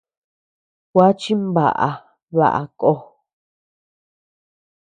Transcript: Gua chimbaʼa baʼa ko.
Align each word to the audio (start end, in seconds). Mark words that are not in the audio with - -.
Gua 0.91 1.07
chimbaʼa 1.21 1.89
baʼa 2.35 2.61
ko. 2.79 2.91